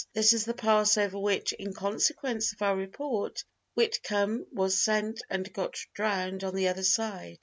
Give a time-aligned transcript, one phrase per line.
[0.13, 3.43] This is the pass over which, in consequence of our report,
[3.75, 7.37] Whitcombe was sent and got drowned on the other side.